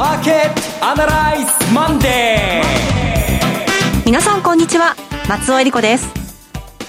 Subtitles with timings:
[0.00, 4.96] マーケットアナライズマンデー皆さんこんにちは。
[5.28, 6.08] 松尾英里子です。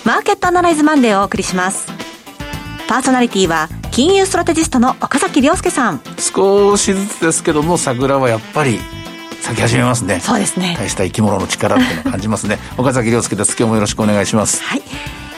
[0.05, 1.87] マーケットアナライズマンデーをお送りします。
[2.87, 5.99] パーソナリティは金融ストラテジストの岡崎良介さん。
[6.19, 8.79] 少しずつですけども桜はやっぱり
[9.41, 10.21] 咲き始めますね。
[10.21, 10.77] そうですね。
[10.79, 12.59] 大した生き物の力っていうのを感じますね。
[12.79, 13.57] 岡崎良介です。
[13.59, 14.63] 今日もよろしくお願いします。
[14.63, 14.81] はい。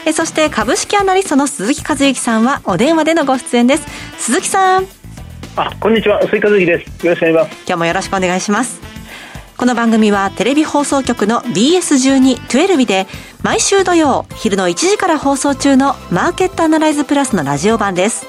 [0.06, 3.82] えそして株式アナリストの鈴木一之さんはお電話でのご出演です。
[4.18, 4.86] 鈴木さん
[5.56, 6.20] あこんにちは。
[6.22, 7.06] 鈴木和之です。
[7.06, 7.56] よろしくお願いします。
[7.66, 8.80] 今日もよろしくお願いします。
[9.56, 13.06] この番組はテレビ放送局の BS12-12 で
[13.42, 18.26] 毎週土曜昼の1時から放送中のマーケットアナライズプラスのラジオ版です。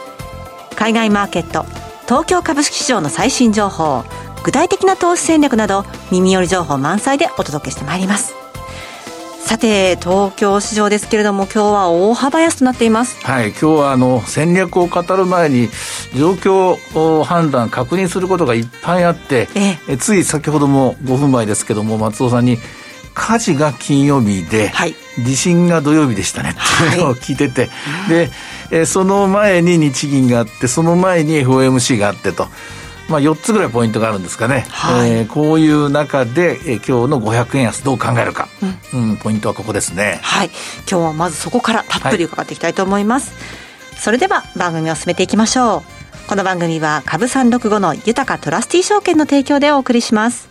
[0.75, 1.65] 海外マーケット
[2.03, 4.03] 東京株式市場の最新情報
[4.43, 8.44] 具体的な投資戦略など耳寄り情報満載でお届けしてまいります。
[9.45, 13.23] さて東京市場ですけれども今日は大幅安となっています。
[13.23, 15.69] はい今日はあの戦略を語る前に
[16.15, 22.57] 状況判断確認することがいっぱいあって、ええ、つい先ほども5分前ですけども松尾さんに
[23.13, 26.55] 火事が金曜日で、はい、地震が土曜日でしたね。
[26.89, 26.99] ってい。
[26.99, 28.31] うのを聞いてて、はい、で、
[28.71, 32.47] えその前に日銀があってその前に FOMC があってと。
[33.09, 38.47] まあ、4つぐらいポイントがあるんですかね、はい、えー、こういう中で、えー、今日の500円安どう考えるか、
[38.93, 40.19] うん、うん、ポイントはここですね。
[40.23, 40.49] はい。
[40.89, 45.83] 今日はまずそこからたっぷり伺っていきたいと思います、はい、それでは番組を進めていきましょ
[46.25, 46.27] う。
[46.27, 50.49] この番組は株365の豊トラスティ証券の提供でお送りします。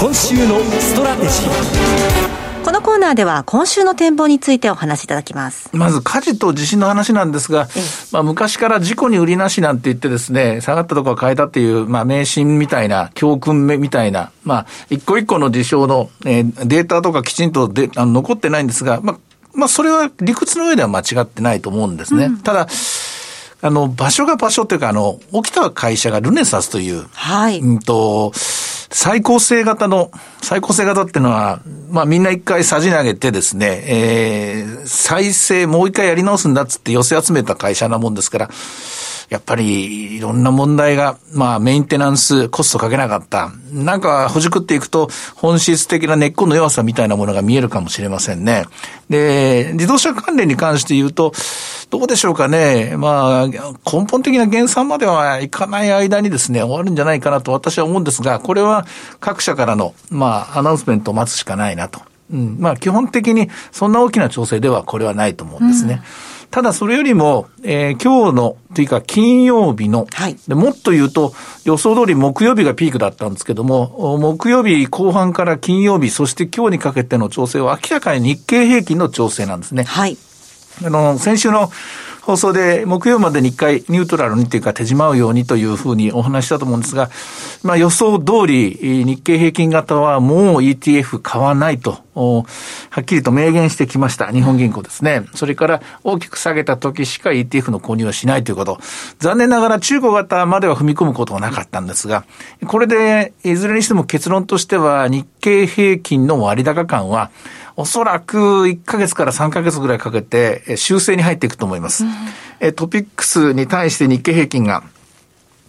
[0.00, 5.70] 今週のストラテジーこのコーナーでは今週の展望についてお話しいただきます。
[5.72, 7.68] まず火事と地震の話なんですが、
[8.12, 19.18] まあ昔から事故に売りなしなんて言ってですね、下がったところは買えたっていう、まあ迷信みたいな、教訓みたいな、まあ一個一個の事象の、えー、データとかきちんとであの残ってないんですが、まあ、
[19.54, 22.26] まあそれは理屈の上では間違ってないと思うんですね。
[22.26, 22.68] うん、ただ、
[23.62, 27.60] あの、場所が場所というか、あの、起きた会社がルネサスという、はい。
[27.60, 28.32] うんと、
[28.90, 30.10] 最高性型の、
[30.42, 38.50] 最高性型っていうのは、まあみんな一回さじ投げてですね、えー、再生もう一回やり直すんだっつって寄せ集めた会社なもんですから、
[39.30, 43.52] やっぱりいろんな問題が、まあメンテナンスコストかけなかった。
[43.72, 48.64] なんかほじくっていくと本質的な根っこの弱さみたいなものが見えるかもしれませんね。
[49.08, 51.32] で、自動車関連に関して言うと、
[51.90, 52.96] どうでしょうかね。
[52.96, 58.84] まあ、根本的な減産まではいかない間にですね、終わるんじゃないかなと私は思うんですが、これは
[59.20, 62.00] 各社からの、まあ、アナウンスメントを待つしかないなと。
[62.32, 66.02] うん、まあ、基本的にそんな大きな調整ではこれはないと思うんですね。
[66.24, 71.32] うんただそれよりも、えー、今日の、というか金曜日の、はい、でもっと言うと
[71.64, 79.84] 予想通り木曜日がピークだったんですけども、木曜日後半から金曜日、そして今日にかけての調整は明らかに日経平均の調整なんですね。
[79.84, 80.16] はい。
[80.84, 81.70] あの、先週の
[82.22, 87.10] 放送で木曜までに一回ニュートラルにというか手締まうようにというふうにお話したと思うんですが、
[87.62, 92.44] まあ予想通り日経平均型はもう ETF 買わないと、は
[93.00, 94.32] っきりと明言してきました。
[94.32, 95.24] 日本銀行ですね。
[95.34, 98.78] それから大きく下げた時しか ETF の購入はしないということ。
[99.18, 102.24] 残念ながら中古型までは踏み込むことはなかったんですが、
[102.66, 107.30] これでいずれにしても結論としては日経平均の割高感は
[107.76, 112.04] おそらく1ヶ月から3ヶ月ぐらいかけて修正に入っていくと思います。
[112.60, 114.82] うん、トピックスに対して日経平均が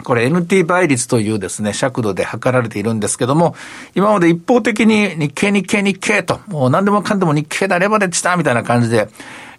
[0.01, 3.55] これ NT 倍率というですね、尺度で測られているんですけども、
[3.95, 9.07] 今まで一方的に日経日経日経と、もう何でもかんでも日経だレバレッジだみたいな感じで、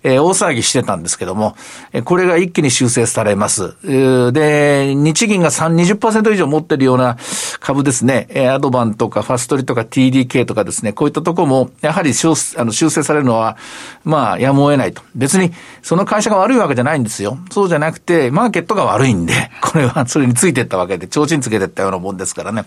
[0.03, 1.57] えー、大騒ぎしてたんですけども、
[1.93, 3.75] えこれが一気に修正されます。
[3.83, 7.17] で、日銀が3、20%以上持ってるような
[7.61, 13.57] 株ですね、えアドバンとかファストリとか TDK とかですね、こういったとこも、やはり修あの修正されるのは、
[14.05, 15.03] まあ、やむを得ないと。
[15.15, 15.53] 別に、
[15.83, 17.39] その会社が悪いわけじゃないんですよ。
[17.51, 22.65] そうじゃなくて、マーケットが悪いんで、 これはそれについてったわけで、提灯つけてったようなもんですからね。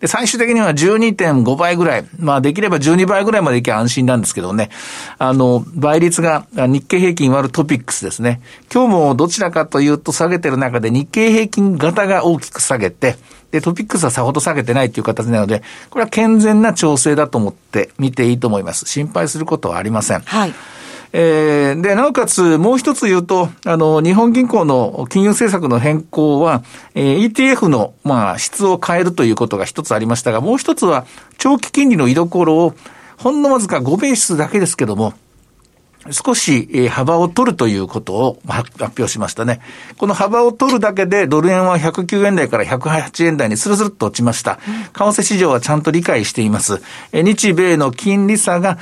[0.00, 4.70] で、最終的には12.5倍ぐらい、まあできれば12倍ぐらいまでいけば安心なんですけどね。
[5.18, 8.40] あの、倍率が日経平均割るトピックスですね。
[8.72, 13.16] 今日もどちらかというと下げてる中で日経平均型が大きく下げて、
[13.52, 18.86] で、トピックスはさほど下げてないという形なので、これは健全な調整だと思って見ていいと思います。
[18.86, 20.20] 心配することはありません。
[20.22, 20.54] はい。
[21.16, 26.64] えー、で、なおかつ、もう一つ言うと、あの、日本銀行の金融政策の変更は、
[26.96, 31.06] えー、ETF の、まあ、質を変えるということが一つありましたが、もう一つは、
[31.38, 32.74] 長期金利の居所を、
[33.16, 35.14] ほんのわずか5ベースだけですけども、
[36.10, 39.60] 少し幅を取るということを発表しましたね。
[39.96, 44.58] この幅を取るだけでドル円は109円台から108円台にスルスルっと落ちました。
[44.92, 46.82] 為替市場はちゃんと理解しています。
[47.12, 48.78] 日米の金利差が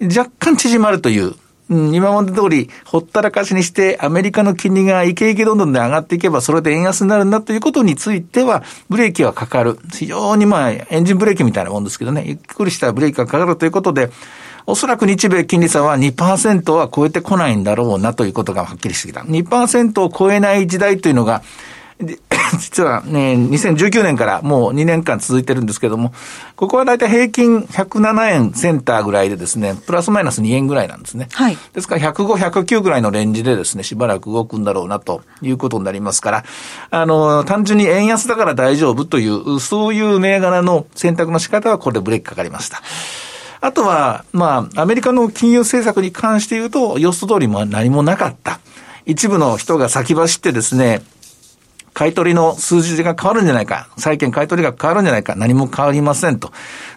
[0.00, 1.34] 若干縮まるという、
[1.70, 9.78] 今まで通りほったらかしにしてアメリカの金利がイケイケどんどんで上がっていけばそれで円安になるんだということについてはブレーキはかかる。
[9.92, 14.10] 非常にまあエンジンブレーキみたいなもんですけどね、ゆっくりしたブレーキがかかるということで、
[14.68, 19.22] おそらく日米金利差は2%は超えてこないんだろうなということがはっきりしてきた。
[19.22, 21.42] 2%を超えない時代というのが、
[22.60, 26.12] 実はね、2019年からもう2年間続いてるんですけども、
[26.54, 31.28] ここはだいたい平均107円センターぐらいでですね、プラスマイナス2円ぐらいなんですね。
[31.32, 31.56] はい。
[31.72, 36.44] ですから105、109ぐらいのレンジでですね、しばらく動くんだろうなということになりますから、
[36.90, 42.82] あの、単純に円安だから大丈夫という、そういう銘柄の選択の仕方はこれでブレーキかかりました。
[43.60, 48.60] あとは、まあ、アメリカの金融政策に関して言うと、予想通りも何もなかった。
[49.04, 51.02] 一部の人が先走ってですね、
[51.94, 56.52] 買い取りの数字が変わるんじゃないか、債券買い取りが変わるんじゃないか、何も変わりませんと。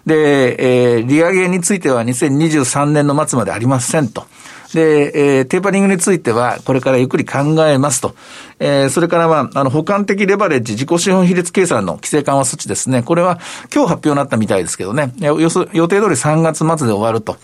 [0.06, 4.26] で、えー、利上げについては2023年の末までありませんと。
[4.74, 8.14] で、えー、テーパリングについては、これからゆっくり考えますと。
[8.58, 13.02] えー、それからはあ、の、補完的レバレッジ、自己資本比率計算の規制緩和措置ですね。
[13.02, 13.38] これは
[13.72, 15.12] 今日発表になったみたいですけどね。
[15.18, 17.36] 予予定通り3月末で終わると。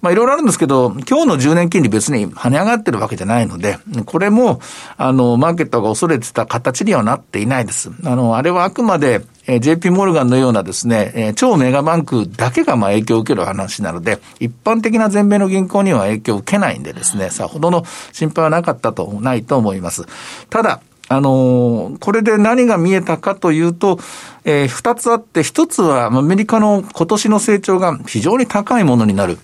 [0.00, 4.60] まあいろいろあるんですけど、今日の10年金利別に跳ね上がってるわけじゃないので、これも、
[4.96, 7.90] あの、マーケットが恐れてた形にはなっていないです。
[8.04, 20.04] あの、あれはあくまで、えー、JP モルガンのようなですね、えー、超メガバンクだけがまあ影響を受ける話なので、一般的な全米の銀行には影響を受けないんでですね、さほどの心配はなかったと、ないと思います。
[20.50, 23.98] ただ、あのー、これで何が見えたかというと、
[24.44, 29.38] えー、二つあって、一つはアメリカの今年の成長が非常に高いものになる。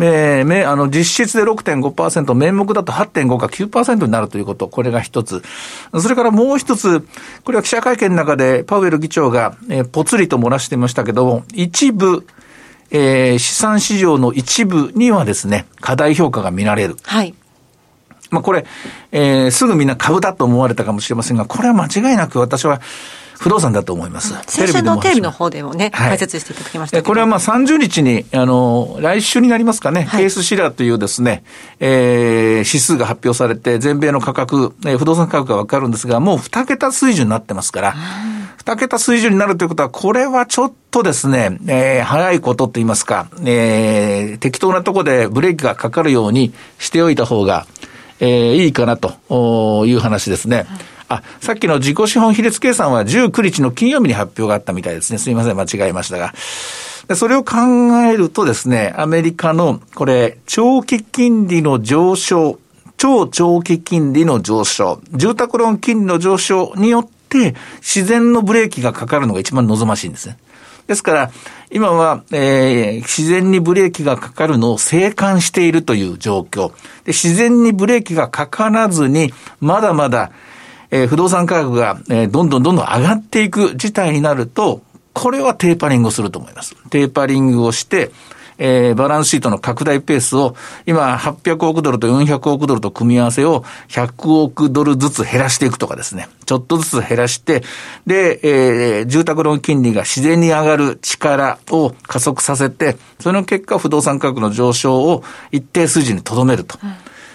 [0.00, 5.42] えー、め、あの、実質で6.5%、名目だと8.5か9%になるということ、これが一つ。
[5.98, 7.06] それからもう一つ、
[7.44, 12.26] これは記者会見の中でパウエル議長が、えー、ぽつりと漏らしていましたけども、一部、
[12.90, 16.96] えー、資産市場の一部にはですね、過大評価が見られる。
[17.04, 17.34] はい。
[18.30, 18.66] まあこれ、
[19.12, 22.80] えー、すぐみんな株だと思われたかもしれませんが、これは間違いなく私は、
[23.44, 24.32] 不動産だと思います。
[24.46, 31.44] 先週のテレビの方でもね、はい、解説していただきましたこれはまあ30日に、あの、来週になりますかね、はい、ケースシラーというですね、
[31.78, 37.94] えー、指数が発表されて、全米の価格、えー、不動産価格がわかるんですが、もう2桁水準になってますから、
[38.64, 47.66] 2桁水準になるということは、これはちょっとですね、えー、早いことと言いますか、えー、適当なところでブレーキがかかるようにしておいた方が、
[48.20, 50.56] えー、いいかなという話ですね。
[50.56, 50.66] はい
[51.08, 55.18] あ、さっきの自己資本比率計算は19日の金曜日に発表があったみたいですね。
[55.18, 56.32] すみません、間違えましたが。
[57.08, 57.56] でそれを考
[58.10, 62.58] えるとですね、アメリカの、これ、長期金利の上昇、
[62.96, 70.38] 超長期金利の上昇、住宅ローン金利の上昇によって、自然のブレーキがかかるのが一番望ましいんですね。
[70.86, 71.30] ですから、
[71.70, 76.68] 今は、えー、自然にブレーキがかかるのを静観しているという状況。
[77.04, 80.30] で自然にブレーキがかからずに、まだまだ、
[80.94, 84.80] えー、不動産価格が、えー、どんどんどんどん上がっていく事態になると、
[85.12, 86.76] これはテーパリングをすると思います。
[86.90, 88.12] テーパリングをして、
[88.58, 90.54] えー、バランスシートの拡大ペースを、
[90.86, 96.28] 今、800億ドルと400億ドルと組み合わせを100億ドルずつ減らしていくとかですね。
[96.46, 97.64] ちょっとずつ減らして、
[98.06, 106.78] で、えー、住宅ローン金利が自然に上がる力を加速させて、その結果、不動産価格の上昇を一定数字に留めると。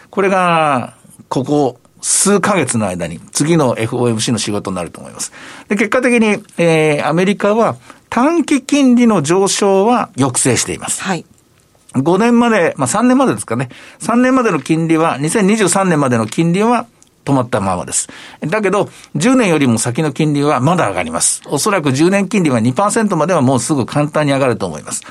[0.09, 0.94] これが、
[1.27, 5.31] ここ数ヶ月の間に次の FOMC の仕事になると思います。
[5.68, 7.78] で、結果的に、えー、アメリカは
[8.09, 11.02] 短期金利の上昇は抑制しています。
[11.04, 11.26] はい。
[11.94, 13.69] 5年まで、まあ3年までですかね。
[14.00, 16.85] 3年までの金利は、2023年までの金利は
[17.26, 18.07] 止まったままです。
[18.42, 21.42] だけど、10年よりも先の金利はまだ上がります。
[21.47, 25.04] おそらく10年金利は2%まではもうすぐ簡単に上がると思います。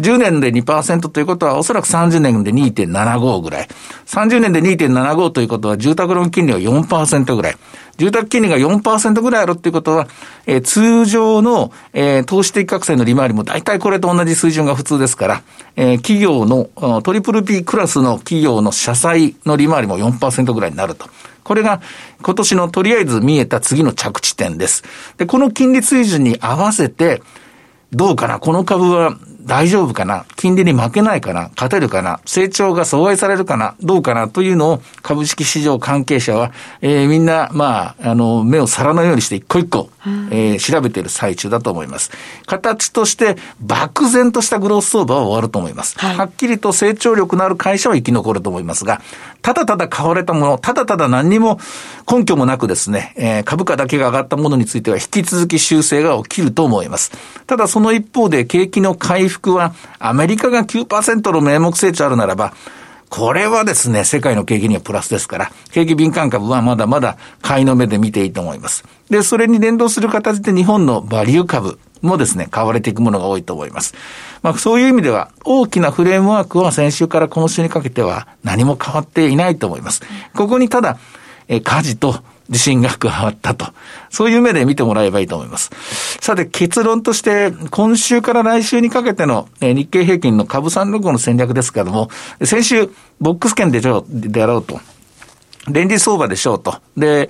[0.00, 3.68] 10年で2%ということはおそらく30年で2.75ぐらい。
[4.06, 7.56] 30年で2.75ということは住宅ローン金利は4%ぐらい。
[7.98, 10.08] 住宅金利が4%ぐらいあるっていうことは、
[10.46, 15.42] えー、通常の、えー、投資的格差の利回りも大体これと同じ水準が普通ですから、
[15.76, 21.08] えー、企業の、トリプル P クラスの企業の社債の利回りも4%ぐらいになると。
[21.44, 21.80] これが
[22.22, 24.84] 今年のとりあえず見えた次の着地点です。
[25.16, 27.22] で、この金利水準に合わせて、
[27.92, 28.38] どうかな？
[28.38, 30.24] この株は大丈夫かな？
[30.36, 31.50] 金利に負けないかな？
[31.50, 32.20] 勝てるかな？
[32.24, 33.74] 成長が阻害されるかな？
[33.80, 34.28] どうかな？
[34.28, 39.90] というのを株式市場関係者は、えー、みんな、まあ、あの、目を皿のようにして一個一個、
[40.30, 42.10] えー、調べている最中だと思います。
[42.46, 45.98] 形として漠然としたグロース相場は終わると思います。
[45.98, 49.00] はい、はっきりと成長力のある会社は生き残ると思いますが、
[49.42, 51.58] ただただ買われたもの、ただただ何にも
[52.10, 57.12] 根拠もなくですね、えー、株価だけが上がったものについては引き続き修正が起きると思います。
[57.46, 62.54] ただその一方で景気の回復はアメリカが9%の名目成長あるならば、
[63.12, 68.84] これはですね、世界の景気にはプラスですから、景気敏感株はまだまだ買いの目で見ていいと思います。
[69.10, 73.94] で、それに連動する形で日本のバリュー株もですね、買われていくものが多いと思います。
[74.42, 80.02] まあ、そういう意味では、大きなフレームワークは先週から今週にかけては何も変わっていないと思います。
[80.34, 80.98] ここにただ、
[81.48, 82.16] え、火事と
[82.52, 83.66] 自信が加わったと。
[84.10, 85.70] そういう目で見てもらえばいいと思います。
[86.20, 92.10] さて、結論として、今週から来週にかけての日経平均の株三六の戦略ですけれども、
[92.44, 92.90] 先週、
[93.20, 94.80] ボックス圏でであろうと。
[95.68, 96.74] レンジ相場でしょうと。
[96.96, 97.28] で、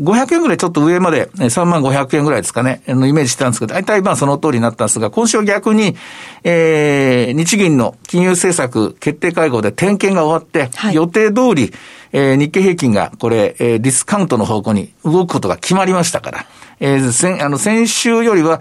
[0.00, 5.96] 500円ぐらいちょっと上まで、3万500円ぐらいですかね、のイメージしてたんですけど、大体まあその通りになったんですが、今週は逆に、
[6.44, 11.72] えー、日銀の金融政策決定会合で点検が終わって、はい、予定通り、
[12.12, 16.46] えー、日経平均がこれ、えー、ディスカウントの方向に動くことが決まりましたから、
[16.80, 18.60] えー、先、あの、先週よりは、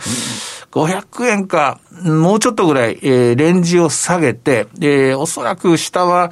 [0.71, 6.31] 500円か、もうちょっとぐらい、えー、レンジを下げて、えー、おそらく下は、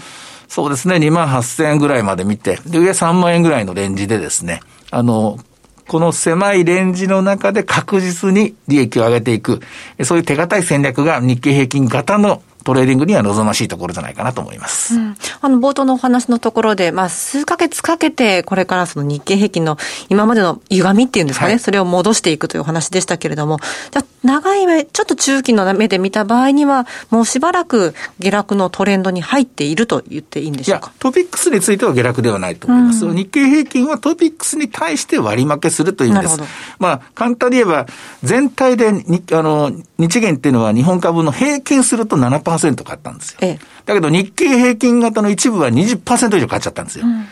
[0.49, 4.59] そうですね、2万8000円ぐらいまで見て、で、上3万円ぐらいのレンジでですね、
[4.95, 5.39] あの、
[5.87, 9.59] この狭いレンジの中で確実に利益を上げていく、
[10.03, 14.95] そういう手堅い戦略が日経平均型のトレーディングには望ましいところじゃないかなと思います。
[14.95, 19.77] うん、あの、冒頭のお話のところで、まあ、数ヶ月かけて、これからその日経平均の
[20.09, 23.59] 今までの歪みっていうんですかね、はい、それを戻していくというお話でしたけれども、
[23.91, 30.93] じゃ長い目、ちょっと中期の目で見た場合には、もうしばらく下落のトレンドに入っていると言っていいんでしょうか？
[30.99, 33.05] トピックスについては下落ではないと思います。
[33.05, 36.39] うん、日経平均はトピックスに対して割り負けするという意味です。
[36.79, 37.85] まあ、簡単に言えば、
[38.23, 42.52] 全体でに、あの、日銀っていうのは日本株の平均すると7%
[42.83, 43.39] 買ったんですよ。
[43.41, 47.05] ええ、だけど日経平均型の一部は20%以上買っちゃったんですよ。
[47.05, 47.25] うん、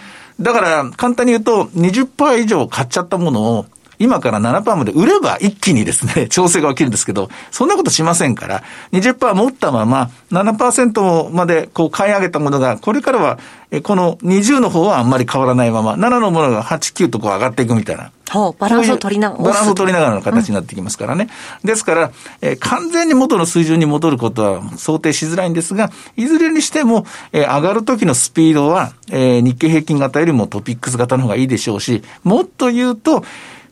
[0.43, 3.65] だから、簡単に言うと、20%以上買っちゃったものを、
[3.99, 8.63] 今から7%まで売れば一気にですね、 調整が起きるんですけど、そんなことしませんから、
[8.93, 13.37] 20%持ったまま7%までこう買い上げたものが、これからは、
[13.83, 18.11] この20の方はあんまり変わらないまま、7のものが8、9とこう上がっていくみたいな。
[18.57, 19.43] バランスを取りながら。
[19.43, 21.29] バランスを取りながらの形になってきますからね。
[21.63, 22.11] うん、ですから、
[22.41, 33.23] えー、完全に元の水準に戻ることは想定しづらいんですが、いずれにしても、えー、上がる時のスピードは、えー、日経平均型よりもトピックス型の方がいいでしょうし、もっと言うと、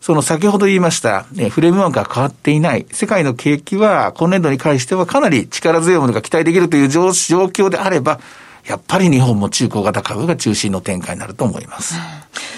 [0.01, 8.19] その先ほど言いました、えフレームワークが変わっていない、世界の景気は今年度に関してはかなり力強いものが期待できるという状況であれば、
[8.65, 11.95] やっぱり日本も中古型株が中心の展開になると思います。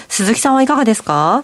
[0.08, 1.42] 鈴木さんはいかがですか？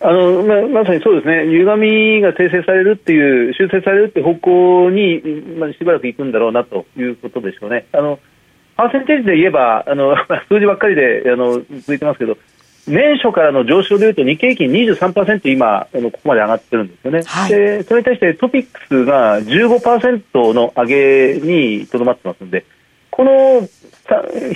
[0.00, 5.22] あのままさにそうですね、歪みが訂正されるっていう、修正されるっていう方向に、
[5.58, 7.86] まあ、しばらく行くんだろうなということでしょうね。
[7.92, 8.18] あの
[8.76, 10.14] パーセンテージで言えば、あの
[10.48, 12.36] 数字ばっかりであの続いてますけど、
[12.86, 22.64] 年初からの上昇でいうと日経平均23%今あのここまで上がってるんですよね、はい、でそれに対してトピックスが15%の上げにとどまってますので
[23.16, 23.66] この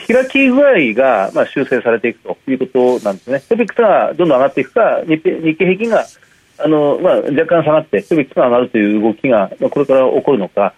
[0.07, 3.40] 開き具合が、まあ、修正されていくということなんですね。
[3.49, 6.05] トピックスがどんどん上がっていくか日経平均が
[6.59, 10.75] あの、まあ、若干下がってトピックスが上がるという動きが、これから起こるのか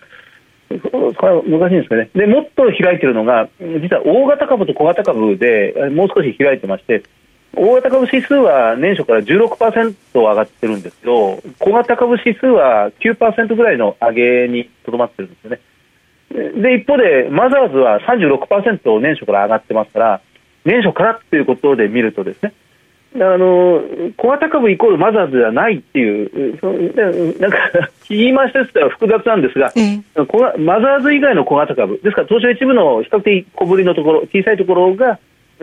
[0.80, 2.10] これは難しいんですけどね。
[2.14, 7.02] でもっと開いているのが実は大型株と小型株でもう少し開いてまして
[7.54, 15.60] 大型株指数は年初から16%上がってるんですけど小型株指数は9%ぐらいの上げにとどまってるんですよね。
[16.32, 20.20] で一方でマザーズは36%年初から上がってますから
[20.64, 22.54] 年初からということで見るとですね
[23.14, 23.82] あの
[24.16, 27.58] 小型株イコールマザーズではないっていうなんか
[28.08, 30.02] 言い回しとしては複雑なんですが、ええ、
[30.58, 35.18] マザーズ以外の小型株ですから東証一部の比較的小ぶりのところ小さいところが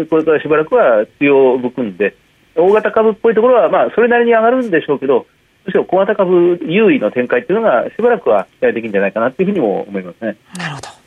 [0.07, 2.15] これからしばらくは強含んで、
[2.55, 5.25] 大型株っぽいところは、まあ、それなりに上がるんでしょうけど、
[5.65, 10.37] むしろ小型株優位の展開というのがしばらくは期待できるんじゃないかなというふうにも思いますね。
[10.57, 10.98] なるほど。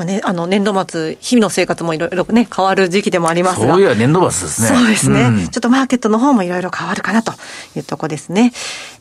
[0.00, 3.74] まあね、あの年度末、日々の生活もいろいろね、変わる時期でもありますが。
[3.74, 4.68] そういや年度末ですね。
[4.68, 7.32] そうですね、うん、ちょっとマーケットの方もいろいろ変わるかなと
[7.76, 8.54] いうとこですね。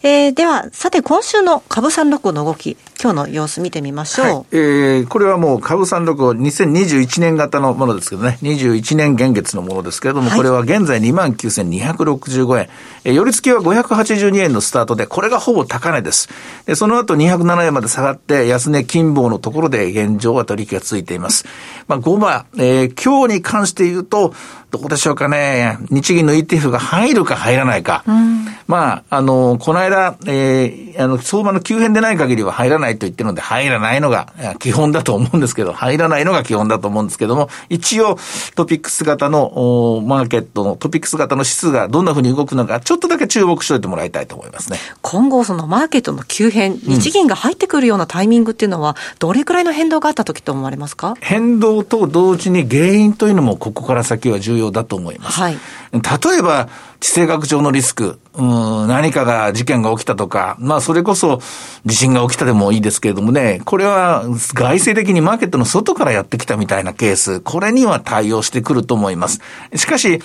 [0.04, 4.26] えー、では、さて今週の株三六の動き、今日の様子見てみましょう。
[4.26, 12.70] はい、えー、これはもう株三六2021年型のものですけどね、21年現月のものですけれども、はい、これは現在29,265円。
[13.06, 16.28] えー、寄り付きは582円のスタートで、これがほぼ高値です。
[16.66, 21.46] でその後207円まで下がって、安値金棒のところで現状は取引が続いています。
[21.88, 24.34] まあ、5番、えー、今日に関して言うと、
[24.72, 25.78] どうでしょうかね。
[25.90, 28.04] 日銀の ETF が入るか入らないか。
[28.08, 38.18] うん、まあ、あの、この間、えー、あの、相場の急変でない限りは入らないと言ってるので、入らないのが基本だと思うんですけど、入らないのが基本だと思うんですけども、一応、
[38.56, 44.78] トピックス型の、マーケットの、トピックス型の指数がどんな風に動くのか、ちょっとだけ注目しておいてもらいたいと思いますね。
[45.02, 51.16] 今後、そのマーケットの急変、日銀が入ってくるようなタイミングっていうのは、どれくらいの変動があった時と思われわれますか？
[51.20, 55.40] 変動と同時に原因というのもここから先は重要だと思います。
[55.40, 55.58] はい。
[55.94, 56.00] 例
[56.40, 61.42] えば、地政学上のリスク、うん、何かが事件が起きたとか、まあそれこそ
[61.86, 69.40] 地震が起きたでもいいですけれどもね、これは外政的にマーケットの外からやってきたみたいなケース、これには対応してくると思います。
[69.76, 70.20] しかし、例え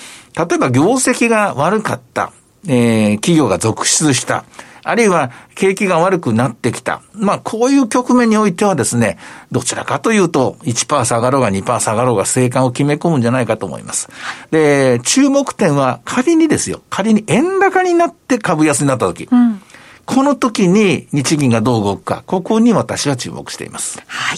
[0.58, 2.32] ば業績が悪かった、
[2.66, 4.44] えー、企業が続出した。
[4.84, 7.02] あるいは景気が悪くなってきた。
[7.14, 9.18] まあ、こういう局面においてはですね、
[9.50, 14.08] どちらかというと、1%下がろうが2%下がろうが生還を決め込むんじゃないかと思います。
[14.50, 19.28] で、注目点は仮にですよ、仮に円高になって株安になった時。
[19.30, 19.60] うん
[20.06, 24.02] この時に日銀がどう動くか、ここに私は注目しています。
[24.06, 24.36] は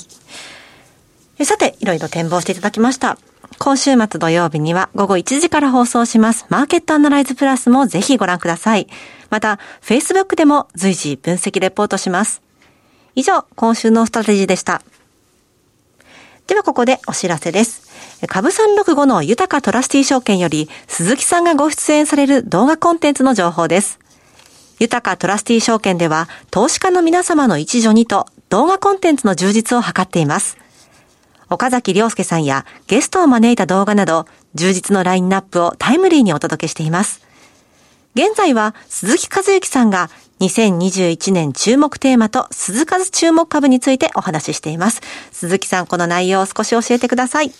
[1.39, 1.45] い。
[1.45, 3.19] さて、いろいろ展望していただきました。
[3.59, 8.87] 今週末土曜日には午後1時から放送しますマーケットアナライズプラスもぜひご覧ください。
[9.31, 12.43] また、Facebook でも随時分析レポートします。
[13.15, 14.83] 以上、今週のストラテジーでした。
[16.47, 17.87] ではここでお知らせです。
[18.29, 23.99] 株365の豊トラスティ証券より鈴木さんがご出演される動画コンテンツの情報です。
[24.79, 30.57] 豊トラスティ証券では投資家の皆様の一助にと動画コンテンツの充実を図っています。
[31.49, 37.25] 岡崎良介さんやゲストを招いた動画など、充実のラインナップをタイムリーにお届けしています。
[38.15, 40.09] 現在は鈴木和之さんが
[40.41, 45.03] 2021年注目テーマと鈴数注目株についてお話ししています。
[45.31, 47.53] 鈴木さん、この内容を少し教えてください。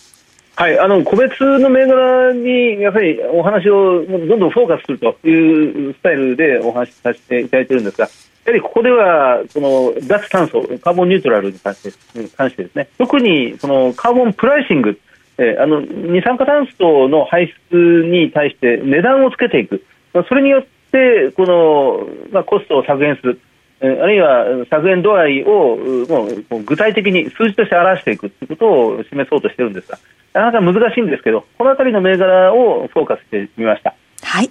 [0.55, 8.09] はい、あの個別の銘柄にやはりお話をどんどんフォーカスするというスタイルでお話しさせていただいているんですが、
[8.47, 14.97] やはりここではその脱炭素、カーボンニュートラルに関して関してですね、特にそのカーボンプライシング、
[15.37, 19.83] えー、あの二酸化炭素の排出に対して値段をつけていく、
[20.29, 23.41] それによってこの、まあ、コストを削減する。
[23.79, 25.77] えあるいは削減度合いを
[26.09, 26.25] も
[26.57, 29.99] う具体的に数字として表していくということを示そうとしているんですが、
[30.33, 33.93] なかなか難しいんですけど、このあたりの銘柄をフォーカスしてみました。
[34.23, 34.49] はい。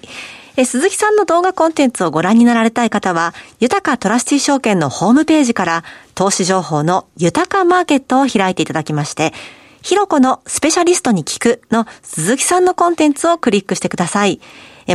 [0.57, 9.35] え鈴木さんの動画コンテンツをご覧になられたい方は、豊かトラスティ証券のホームページから、投資情報の豊かマーケットを開いていただきまして、
[9.83, 14.41] ひろこのスペシャリストに聞くの鈴木さんのコンテンツをクリックしてください。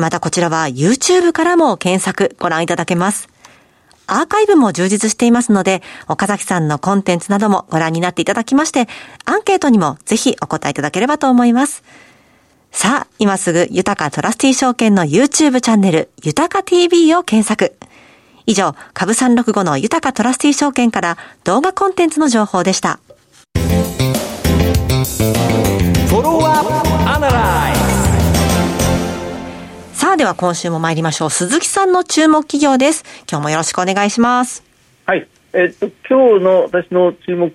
[0.01, 3.29] またこちらは YouTube からも検索ご覧いただけます。
[4.07, 8.89] アーカイブも充実していますので、岡崎さんのコンテンツなどもご覧になっていただきまして、
[9.23, 11.83] アンケートにもぜひお答えいただければと思います。
[12.71, 17.75] さあ、今すぐ、豊かトラスティ証券の YouTube チャンネル、豊か TV を検索。
[18.45, 22.99] 以上、株365の豊かトラスティ証券から動画コンテンツの情報でした。
[29.93, 31.29] さあ、では今週も参りましょう。
[31.29, 33.03] 鈴木さんの注目企業です。
[33.29, 34.63] 今日もよろしくお願いします。
[35.05, 35.27] はい。
[35.53, 37.51] えっと、今日の私の注目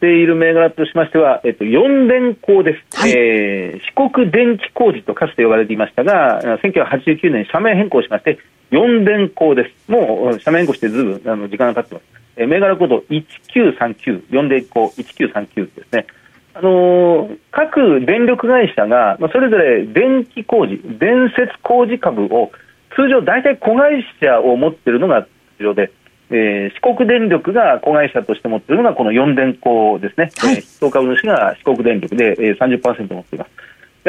[0.00, 8.38] ている銘柄としましては、えっと、四電工です、はい、えー、四国電気工事とかつて呼ばれていましたが、1989年、社名変更しまして、
[8.70, 12.04] 四電工です、もう社名変更してずいぶんあの時間が経ってます、
[12.36, 16.06] えー、銘柄コード1939、四電工1939ですね。
[16.54, 22.50] あのー、各電力会社が、まあ、それぞれ電気工事、電設工事株を
[22.96, 25.28] 通常、大体子会社を持っているのが通
[25.60, 25.92] 常で、
[26.30, 33.50] えー、四国電力が子会社として持っているのがこの四電工ですね、はい、えー、株主が四国電力で、えー、30%持っています。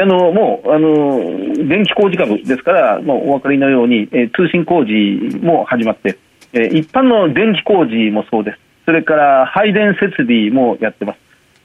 [0.00, 4.92] あのもうあの電気工事株ですから、もうお分かりのように、えー、通信工事
[5.38, 6.18] も始まって、
[6.52, 11.18] えー、一般の電気工事もそうです、それから配電設備もやってます、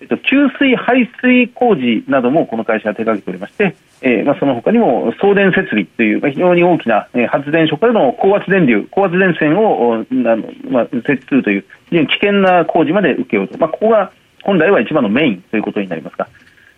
[0.08, 14.12] 給水、排水工事などもこの会社は手掛けておりまして、えーまあ、その他にも送電設備という、まあ、非常に大きな、えー、発電所からの高圧電流、高圧電線をあの、まあ、設置するという非常に危険な工事まで請け負うと、まあ、ここが
[14.44, 16.28] 本来は一番のメインということになりますが。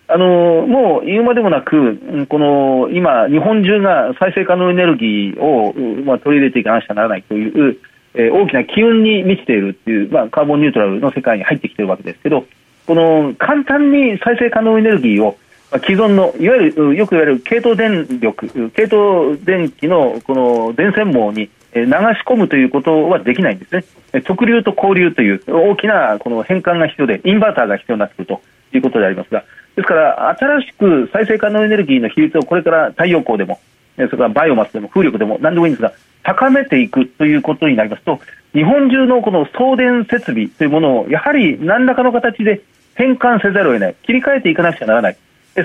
[0.08, 5.74] あのもう言うまでもなく、この今、日本中が再生可能エネルギーを、
[6.06, 7.80] まあ、取り入れていかなくちゃならないという、
[8.14, 12.46] えー、大きな機運に満ちているという、まあ、カーボンニュートラルの世界に入ってきているわけですけど、
[12.86, 15.38] この簡単に再生可能エネルギーを
[15.84, 21.90] 既存のいわゆるよく言われる系統電力、系統電気のこの電線網に流し
[22.26, 23.84] 込むということはできないんですね。
[24.28, 28.42] 直流と交流という大きなこの変換が必要で、インバーターが必要になってくると
[28.74, 29.44] いうことでありますが、
[29.76, 33.60] ですから新しく再生可能エネルギーの比率をこれから太陽光でも、
[33.96, 35.92] それからバイオマスでも風力でも何でもいいんですが、
[36.24, 38.20] 高めていくということになりますと、
[38.54, 42.62] 日本中のこの送電設備というものをやはり何らかの形で
[42.96, 45.18] 変換せざるを得ない、切り替えていかなくちゃならない、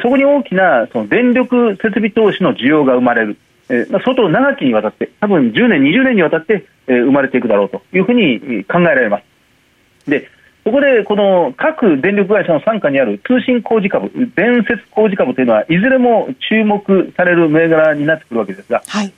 [0.02, 3.36] そこに大きなその電力設備投資の需要が生まれる、
[3.68, 10.10] えまあ、相当長きにわたって、多分10年、20年にわたって、え生まれていくだろうというふうに考えられます。
[10.10, 10.28] で
[10.64, 19.12] そこでこの各電力会社の傘下にある通信工事株、伝説工事株というのは、いずれも注目される銘柄になってくるわけですが、はい。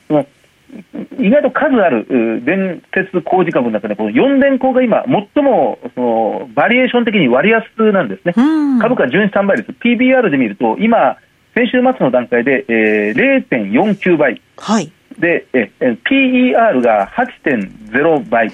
[1.19, 5.05] 意外と数あるう電鉄工事株の中で、この4電工が今、
[5.35, 8.35] 最もそのバリエーション的に割安なんですね。
[8.37, 8.79] うん。
[8.79, 11.19] 株価純資産倍率、PBR で見ると、今、
[11.55, 14.41] 先週末の段階で、えー、0.49倍。
[14.57, 14.91] はい。
[15.19, 18.51] で、ええ PER が8.0倍。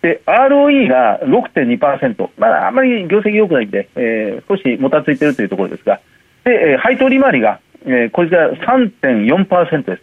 [0.00, 2.28] で、ROE が6.2%。
[2.38, 6.00] まだあんまり業績良くないんで、えー少しもたついているというところですが。
[6.44, 10.02] で、えー配当利回りが、えーこれが3.4%です。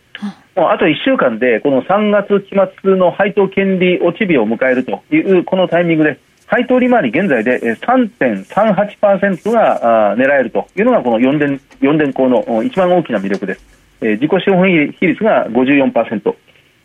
[0.56, 13.65] もうあと1週間で、この3月期末の配当権利落ち日を迎えるという、このタイミングで、配当利回り現在で3.38%が狙えるというのが、この4電、4電工の一番大きな魅力です。
[14.02, 16.36] えー自己資本比率が54%。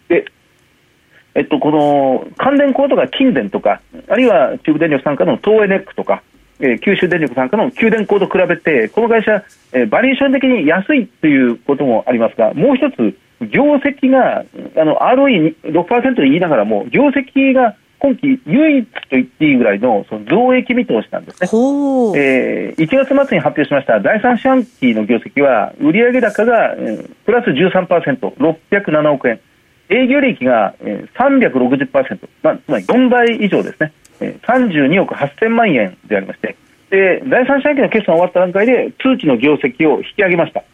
[0.09, 0.25] で、
[1.35, 6.23] えっと、この関電工とか近電とか、あるいは中部電力傘下の東エネックとか、
[6.59, 14.45] えー九州電力傘下の九電工と比べて、この会社、えーバリエーション的に安いということもありますが、もう一つ、業績が、
[14.77, 21.49] あの、ROE6% で言いながらも、業績が今期唯一と言っていいぐらいのその増益見通しなんですね。
[22.17, 28.19] えー1月末に発表しました第3四半期の業績は、売上高が、えープラス13%、
[28.71, 29.41] 607億円、
[29.91, 36.57] 営業利益が、えー360%、まあ、つまり4倍以上ですね、えー32億8000万円でありまして、
[36.91, 40.65] で第3四半期の決算終わった段階で、通期の業績を引き上げました。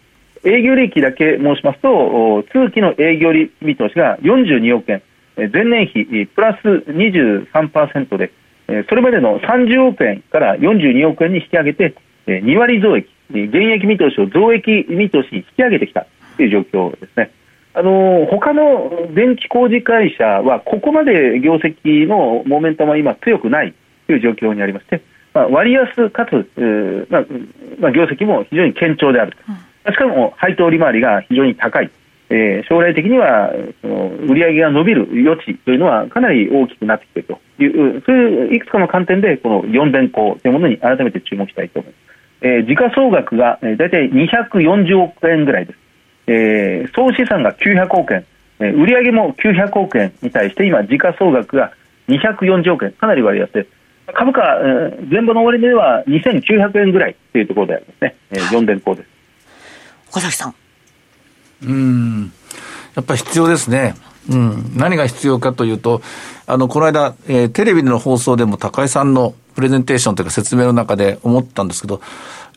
[0.45, 5.03] 営業利益だけ申しますと、通期の営業利見通しが42億円、
[5.53, 8.33] 前年比プラス23%で、
[8.89, 11.95] それまでの30億円から42億円に引き上げて、
[12.27, 17.31] 2割増益、えー現役見通しを増益見通しに引き上げてきたという状況ですね。
[17.75, 23.75] あの他の電気工事会社は、ここまで業績のモメンタムは今、強くない
[24.07, 25.03] という状況にありまして、
[25.35, 27.25] まあ、割安かつ、えーまあ
[27.79, 29.39] まあ、業績も非常に堅調であると、
[29.93, 31.91] しかも配当利回りが非常に高い、
[32.31, 42.07] えー将来的にはその売上が伸びる余地というのはかなり大きくなってきているという、そういういくつかの観点で、この4電工というものに改めて注目したいと思います。
[42.43, 45.79] えー時価総額が、えー、大体240億円ぐらいです。
[46.27, 48.25] えー総資産が900億円、
[48.61, 51.73] えー売上も900億円に対して今、時価総額が
[52.09, 53.67] 240億円、かなり割安で、
[54.13, 59.06] 株価、えー前場の終値では2900円ぐらいというところでありますね、えー、4電工です。
[60.11, 60.55] 岡崎さん。
[61.63, 62.33] うん。
[62.95, 63.95] やっぱり必要ですね。
[64.29, 64.73] うん。
[64.77, 66.03] 何が必要かというと、
[66.47, 72.01] あの、この間、えーテレビでの放送でも高井さんのプレゼンテーションというか説明の中で思ったんですけど、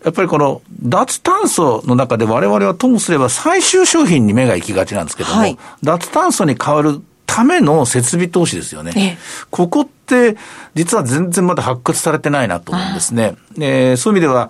[0.03, 8.93] やっぱりこの脱炭素の中で我々はともすれば最終商品に目が行きがちなんですけども、はい脱炭素に変わるための設備投資ですよね。
[8.95, 9.17] ええ
[9.51, 10.35] ここって、
[10.73, 13.35] 実は全然まだ発掘されてないなと思うんですね。
[13.59, 14.49] えーそういう意味では、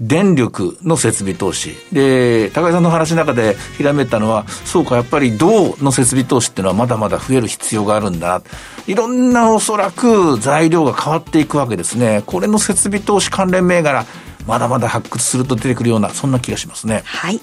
[0.00, 1.76] 電力の設備投資。
[1.92, 8.42] で、高井さんの話の中でひらめいたのは、そうか、やっぱり銅の設備投資っていうのはまだまだ増える必要があるんだな。
[8.86, 12.22] いろんなおそらく材料が変わっていくわけですね。
[12.24, 14.06] これの設備投資関連銘柄、
[14.46, 17.02] まだまだ発掘すると出てくるような、そんな気がしますね。
[17.04, 17.40] はい。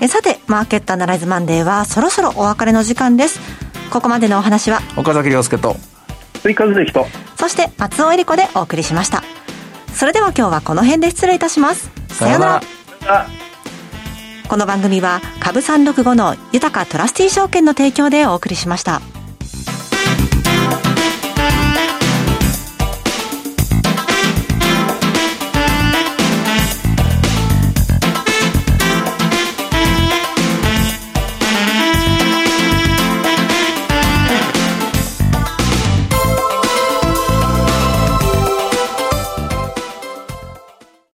[0.00, 3.40] えさて、マーケットアナライズマンデーはそろそろお別れの時間です。
[3.90, 5.76] ここまでのお話は、岡崎亮介と。
[6.42, 7.04] 追加税と
[7.36, 9.24] そして松尾恵里子でお送りしました。
[9.96, 11.90] それでは今日はこの辺で失礼いたします。
[12.08, 12.60] さようなら。
[13.06, 13.26] あ
[14.46, 19.00] この番組は株365の豊かトラスティ証券の提供でお送りしました。